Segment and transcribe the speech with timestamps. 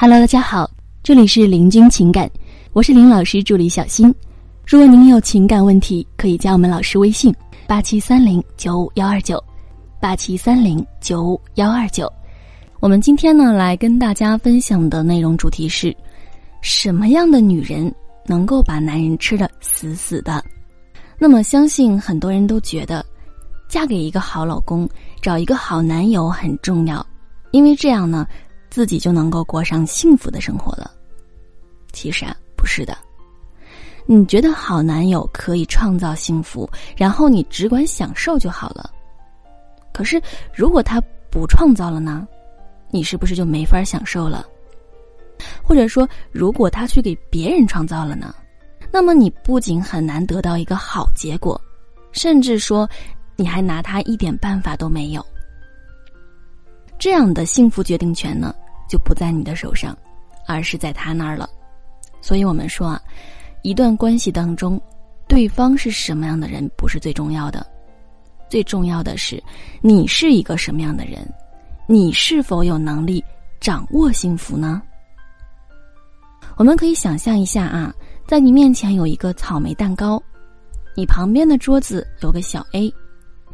[0.00, 0.70] Hello，大家好，
[1.02, 2.30] 这里是林君情感，
[2.72, 4.14] 我是林老师助理小新。
[4.64, 7.34] 如果您有情感问题，可以加我们老师微信：
[7.66, 9.42] 八七三零九五幺二九，
[10.00, 12.08] 八七三零九五幺二九。
[12.78, 15.92] 我们今天呢，来跟大家分享的内容主题是：
[16.60, 17.92] 什么样的女人
[18.24, 20.40] 能够把男人吃的死死的？
[21.18, 23.04] 那么，相信很多人都觉得，
[23.68, 24.88] 嫁给一个好老公，
[25.20, 27.04] 找一个好男友很重要，
[27.50, 28.24] 因为这样呢。
[28.78, 30.88] 自己就能够过上幸福的生活了。
[31.92, 32.96] 其实啊，不是的。
[34.06, 38.88] 你觉得好男友可以创造幸福，然后你只管享受就好了。
[39.92, 40.22] 可是，
[40.54, 42.24] 如果他不创造了呢？
[42.88, 44.46] 你是不是就没法享受了？
[45.60, 48.32] 或者说，如果他去给别人创造了呢？
[48.92, 51.60] 那么你不仅很难得到一个好结果，
[52.12, 52.88] 甚至说，
[53.34, 55.26] 你还拿他一点办法都没有。
[56.98, 58.52] 这样的幸福决定权呢，
[58.88, 59.96] 就不在你的手上，
[60.46, 61.48] 而是在他那儿了。
[62.20, 63.00] 所以我们说啊，
[63.62, 64.80] 一段关系当中，
[65.28, 67.64] 对方是什么样的人不是最重要的，
[68.48, 69.42] 最重要的是
[69.82, 71.26] 你是一个什么样的人，
[71.86, 73.22] 你是否有能力
[73.60, 74.82] 掌握幸福呢？
[76.56, 77.94] 我们可以想象一下啊，
[78.26, 80.20] 在你面前有一个草莓蛋糕，
[80.96, 82.92] 你旁边的桌子有个小 A，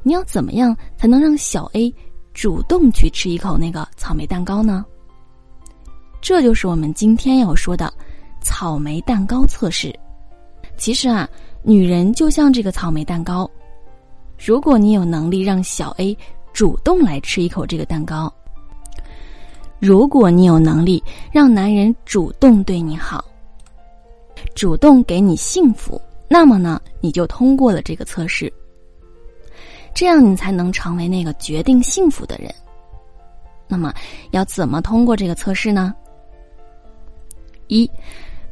[0.03, 1.95] 你要怎么样才能让小 A？
[2.33, 4.85] 主动去吃一口那个草莓蛋糕呢？
[6.25, 7.93] 这就是我们今天要说的
[8.41, 9.95] 草莓蛋糕测试。
[10.75, 11.29] 其实啊，
[11.63, 13.49] 女人就像这个草莓蛋糕，
[14.43, 16.17] 如果你有能力让小 A
[16.55, 18.33] 主动来吃一口这个蛋糕，
[19.79, 23.23] 如果你有能力让男人主动对你好，
[24.55, 28.51] 主动给你幸福，那么呢，你就通过了这个测试。
[29.93, 32.51] 这样你才能成为那个决定幸福的人。
[33.69, 33.93] 那么，
[34.31, 35.95] 要怎么通过这个测试呢？
[37.69, 37.91] 一，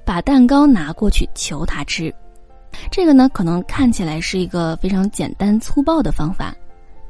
[0.05, 2.13] 把蛋糕拿过去求他吃。
[2.91, 6.55] 这个呢，可能看起来是一个非常简单粗暴的方法。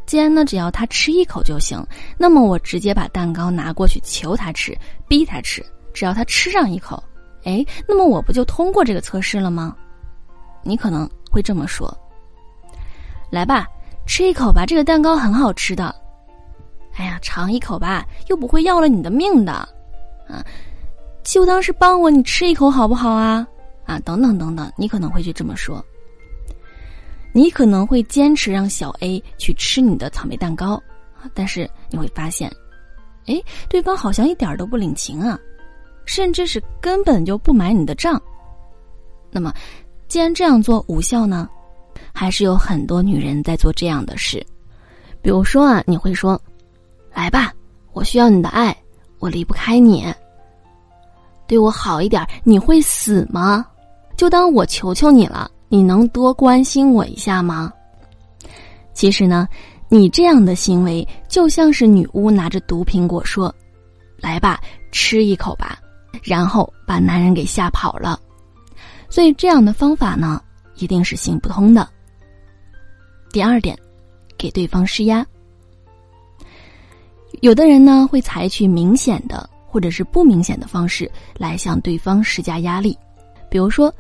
[0.07, 1.85] 既然呢，只要他吃一口就行，
[2.19, 4.77] 那么我直接把蛋糕拿过去求他吃，
[5.07, 5.65] 逼他吃。
[5.95, 7.03] 只要他吃上一口，
[7.45, 9.77] 哎，那么我不就通过这个测试了吗？
[10.62, 11.97] 你可能会这么说。
[13.31, 13.67] 来吧。
[14.05, 15.95] 吃一口吧，这个蛋糕很好吃的。
[16.97, 19.53] 哎呀，尝一口吧，又不会要了你的命的，
[20.29, 20.45] 啊，
[21.25, 23.47] 就当是帮我你吃一口好不好啊？
[23.84, 25.84] 啊，等等等等，你可能会去这么说。
[27.33, 30.81] 你可能会坚持让小 A 去吃你的草莓蛋糕，
[31.32, 32.50] 但是你会发现，
[33.27, 35.38] 哎，对方好像一点都不领情啊，
[36.05, 38.21] 甚至是根本就不买你的账。
[39.31, 39.53] 那么，
[40.09, 41.49] 既然这样做无效呢？
[42.15, 44.44] 还是有很多女人在做这样的事，
[45.22, 46.41] 比如说啊，你会说
[47.15, 47.53] ：“来吧，
[47.93, 48.77] 我需要你的爱，
[49.19, 50.05] 我离不开你。
[51.53, 53.67] 对我好一点，你会死吗？
[54.17, 57.71] 就当我求求你了，你能多关心我一下吗？”
[58.95, 59.47] 其实呢，
[59.91, 63.55] 你这样的行为就像是女巫拿着毒苹果说
[64.17, 64.62] ：“来吧，
[64.93, 65.79] 吃一口吧。”
[66.25, 68.19] 然后把男人给吓跑了。
[69.11, 70.43] 所以这样的方法呢，
[70.77, 71.87] 一定是行不通的。
[73.31, 73.79] 第二点，
[74.39, 75.27] 给对方施压。
[77.43, 82.97] 有的人呢会采取明显的或者是不明显的方式来向对方施加压力，
[83.49, 83.93] 比如说，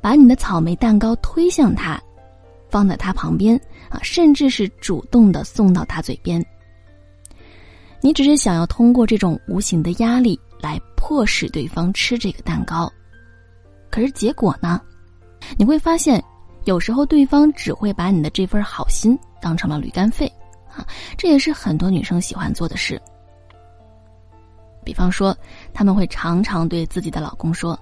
[0.00, 2.00] 把你的草莓蛋糕推向他，
[2.68, 6.44] 放在他旁边啊，甚至是主动的送到他嘴边。
[8.00, 12.88] 你只是想要通过这种无形的压力来迫使对方吃这个蛋糕，
[13.90, 14.80] 可是结果呢，
[15.58, 16.22] 你会发现。
[16.66, 20.30] 有时候对方只会把你的这份好心当成了驴肝肺，
[20.70, 23.00] 啊，这也是很多女生喜欢做的事。
[24.84, 25.36] 比方说，
[25.72, 27.78] 他们会常常对自己的老公说：“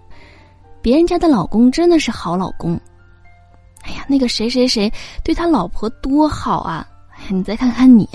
[0.82, 2.78] 别人家的老公真的是好老公，
[3.82, 4.92] 哎呀，那个谁谁谁
[5.22, 6.88] 对他老婆多好啊！
[7.28, 8.08] 你再看看你，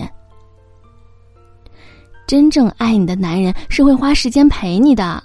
[2.26, 5.24] 真正爱你的男人是会花时间陪你的。”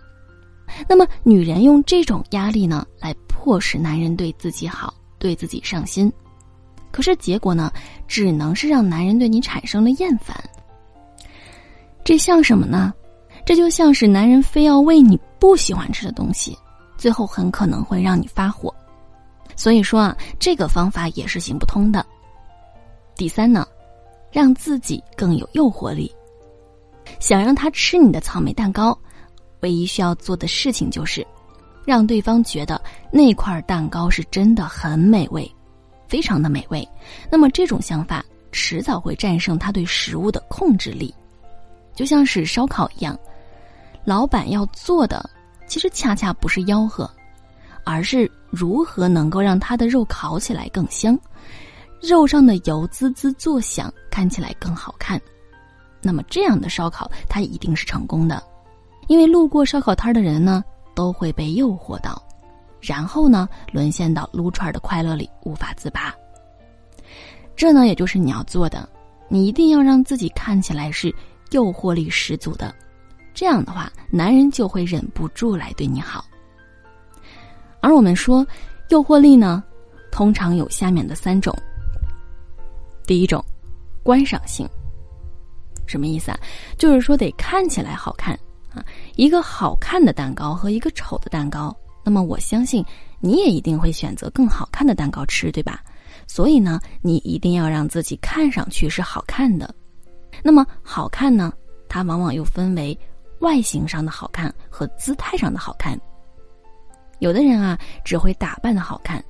[0.88, 4.94] 那么，女人用这种压力呢，来迫使男人对自己好。
[5.20, 6.12] 对自己上心，
[6.92, 7.72] 可是结果呢，
[8.06, 10.36] 只能是让男人对你产生了厌烦。
[12.04, 12.94] 这像什么呢？
[13.48, 16.54] 这就像是男人非要喂你不喜欢吃的东西，
[16.98, 18.74] 最后很可能会让你发火。
[19.56, 22.04] 所以说啊，这个方法也是行不通的。
[23.16, 23.66] 第三呢，
[24.30, 26.14] 让自己更有诱惑力。
[27.20, 28.94] 想让他吃你的草莓蛋糕，
[29.60, 31.26] 唯一需要做的事情就是。
[31.86, 32.78] 让对方觉得
[33.10, 35.50] 那块蛋糕是真的很美味，
[36.06, 36.86] 非常的美味。
[37.32, 38.22] 那么这种想法
[38.52, 41.14] 迟早会战胜他对食物的控制力，
[41.94, 43.18] 就像是烧烤一样。
[44.08, 45.28] 老板要做的，
[45.66, 47.10] 其实恰恰不是吆喝，
[47.84, 51.14] 而是如何能够让他的肉烤起来更香，
[52.00, 55.20] 肉上的油滋滋作响，看起来更好看。
[56.00, 58.42] 那么这样的烧烤，它一定是成功的，
[59.08, 60.64] 因为路过烧烤摊的人呢，
[60.94, 62.18] 都会被诱惑到，
[62.80, 66.14] 然后呢，沦陷到撸串的快乐里无法自拔。
[67.54, 68.88] 这呢，也就是你要做的，
[69.28, 71.14] 你一定要让自己看起来是
[71.50, 72.74] 诱惑力十足的，
[73.38, 76.24] 这样的话，男人就会忍不住来对你好。
[77.80, 78.44] 而我们说，
[78.88, 79.62] 诱惑力呢，
[80.10, 81.56] 通常有下面的三种。
[83.06, 83.40] 第一种，
[84.02, 84.68] 观赏性。
[85.86, 86.40] 什么意思啊？
[86.76, 88.36] 就是说得看起来好看
[88.74, 91.72] 啊，一个好看的蛋糕和一个丑的蛋糕，
[92.04, 92.84] 那么我相信
[93.20, 95.80] 你也一定会选择更好看的蛋糕吃，对吧？
[96.26, 99.72] 所以呢，你一定要让自己看上去是好看的。
[100.42, 101.52] 那么好看呢，
[101.88, 102.98] 它往往又分为
[103.40, 105.98] 外形上的好看和姿态上的好看。
[107.20, 109.20] 有的人啊，只会打扮的好看；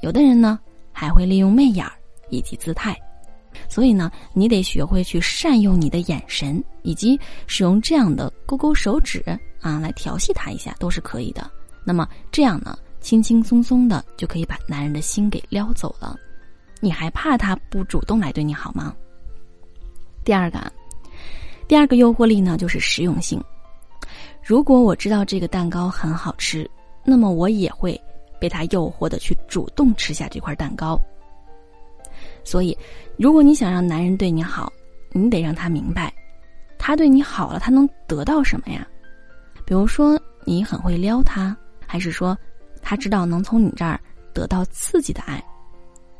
[0.00, 0.58] 有的人呢，
[0.92, 1.92] 还会利用媚眼儿
[2.30, 2.98] 以及姿态。
[3.68, 9.22] 所以呢，你得学会去善用你的眼神，以及使用这样的勾勾手指
[9.60, 11.48] 啊，来调戏他一下，都是可以的。
[11.84, 16.16] 那么这样呢，轻轻松松的就可以把男人的心给撩走了。
[16.80, 18.94] 你还怕他不主动来对你好吗？
[20.24, 20.72] 第二个，
[21.68, 23.42] 第二个诱惑力呢，就是实用性。
[24.44, 26.70] 如果我知道这个蛋糕很好吃，
[27.02, 27.98] 那么我也会
[28.38, 31.00] 被他诱惑的去主动吃下这块蛋糕。
[32.44, 32.76] 所以，
[33.16, 34.70] 如果你想让男人对你好，
[35.12, 36.12] 你得让他明白，
[36.76, 38.86] 他对你好了，他能得到什么呀？
[39.64, 41.56] 比如说，你很会撩他，
[41.86, 42.36] 还是说，
[42.82, 43.98] 他知道能从你这儿
[44.34, 45.42] 得到刺激的爱？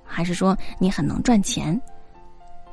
[0.02, 1.78] 还是说你很能赚钱，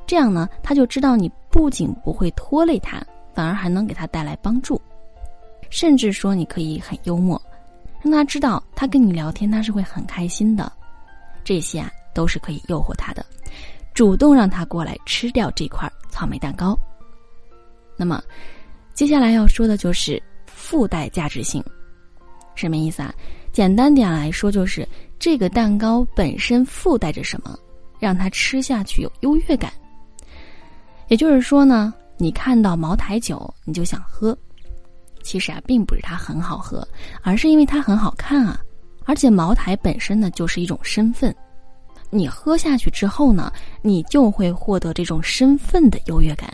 [0.06, 3.02] 这样呢，他就知道你不仅不会拖累他，
[3.34, 4.80] 反而还能给他带来帮助，
[5.72, 7.40] 甚至说你可以很幽默，
[8.02, 10.70] 让他知道他跟你聊天他是会很开心的，
[11.42, 13.24] 这些啊都是可以诱惑他的，
[13.94, 16.78] 主动让他过来吃掉这块草莓蛋糕。
[17.96, 18.22] 那么，
[18.92, 21.64] 接下来要说的就是附带价值性，
[22.54, 23.14] 什么意思啊？
[23.50, 24.86] 简单点来说就是。
[25.18, 27.56] 这个蛋糕本身附带着什么，
[28.00, 29.72] 让他吃下去有优越感。
[31.06, 34.36] 也就是说呢，你看到茅台酒你就想喝，
[35.22, 36.86] 其实啊，并不是它很好喝，
[37.22, 38.60] 而是因为它很好看啊。
[39.04, 41.34] 而且茅台本身呢，就是一种身份，
[42.10, 43.52] 你喝下去之后呢，
[43.82, 46.52] 你就会获得这种身份的优越感。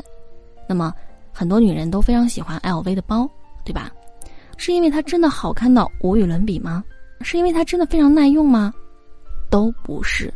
[0.69, 0.93] 那么，
[1.32, 3.29] 很多女人都非常喜欢 LV 的包，
[3.65, 3.91] 对吧？
[4.56, 6.82] 是因为它真的好看到无与伦比吗？
[7.20, 8.73] 是因为它真的非常耐用吗？
[9.50, 10.32] 都不是，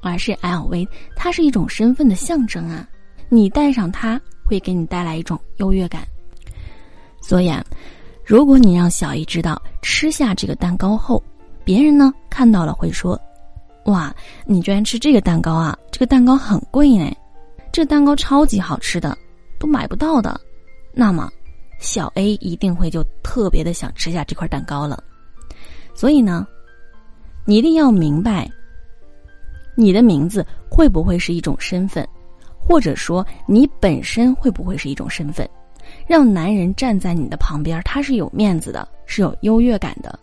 [0.00, 2.88] 而是 LV，它是一种身份的象征啊！
[3.28, 6.06] 你戴上它，会给你带来一种优越感。
[7.26, 7.64] 所以啊，
[8.22, 11.22] 如果你让小姨知道吃下这个蛋糕后，
[11.64, 13.18] 别人呢看到了会说
[13.86, 15.74] ：“哇，你居然吃这个蛋糕啊！
[15.90, 17.10] 这个蛋糕很贵呢，
[17.72, 19.16] 这蛋糕超级好吃的，
[19.58, 20.38] 都买不到的。”
[20.92, 21.30] 那么，
[21.80, 25.02] 小 A 一定会就特别的想吃下这块蛋糕了。
[25.94, 26.46] 所以呢，
[27.46, 28.46] 你一定要明白，
[29.74, 32.06] 你的名字会不会是一种身份，
[32.58, 35.48] 或者说你本身会不会是一种身份，
[36.06, 40.18] 让男人站在你的旁边，他是有面子的，是有优越感的。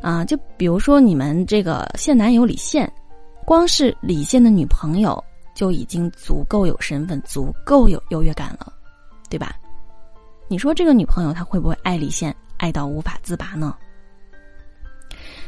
[0.00, 2.90] 啊，就比如说你们这个现男友李现，
[3.44, 5.22] 光是李现的女朋友
[5.54, 8.72] 就已经足够有身份，足够有优越感了，
[9.28, 9.54] 对吧？
[10.48, 13.76] 你说这个女朋友她会不会爱李现爱到无法自拔呢？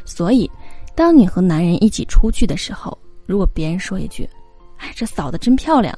[0.05, 0.49] 所以，
[0.95, 4.29] 当你和男人一起出去的时候，如果别人说一句
[4.77, 5.97] ：“哎，这嫂子真漂亮。”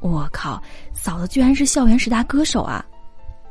[0.00, 0.62] 我靠，
[0.92, 2.84] 嫂子居然是校园十大歌手啊！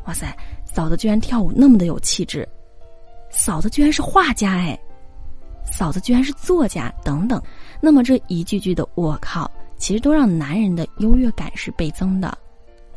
[0.06, 0.36] 哇塞，
[0.66, 2.48] 嫂子居然跳舞那么的有气质，
[3.30, 4.80] 嫂子居然是画家哎，
[5.70, 7.42] 嫂子居然是作家等等。
[7.82, 12.36] 那么这一句句的“我靠”，其实都让男人的优越感是倍增的。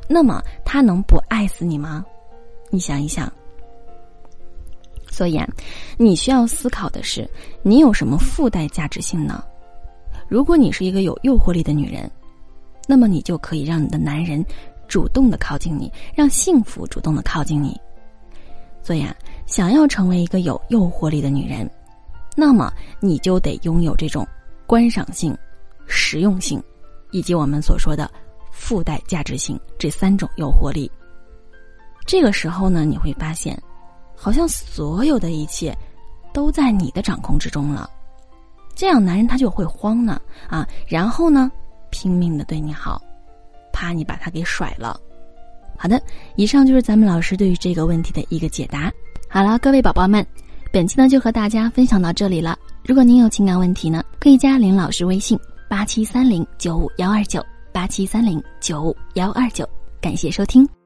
[0.09, 2.04] 那么他能不爱死你吗？
[2.71, 3.30] 你想一想。
[5.11, 5.47] 所以，啊，
[5.99, 7.28] 你需要思考的是，
[7.62, 9.45] 你有什么附带价值性呢？
[10.28, 12.09] 如果你是一个有诱惑力的女人，
[12.87, 14.45] 那么你就可以让你的男人
[14.89, 17.79] 主动的靠近你，让幸福主动的靠近你。
[18.83, 19.15] 所以啊，
[19.47, 21.71] 想要成为一个有诱惑力的女人，
[22.37, 24.27] 那么你就得拥有这种
[24.67, 25.37] 观赏性、
[25.87, 26.63] 实用性，
[27.11, 28.11] 以及我们所说的
[28.51, 30.91] 附带价值性这三种诱惑力。
[32.07, 33.61] 这个时候呢，你会发现。
[34.23, 35.75] 好像所有的一切
[36.31, 37.89] 都在你的掌控之中了，
[38.75, 41.51] 这样男人他就会慌呢啊，然后呢
[41.90, 43.00] 拼命的对你好，
[43.73, 44.99] 怕你把他给甩了。
[45.76, 46.00] 好的，
[46.37, 48.92] 以上就是咱们老师对于这个问题的一个解答。
[49.28, 50.26] 好了，各位宝宝们，
[50.73, 52.59] 本期呢就和大家分享到这里了。
[52.85, 59.68] 如果您有情感问题呢，可以加林老师微信八七三零九五幺二九八七三零九五幺二九。
[60.00, 60.80] 感谢收听。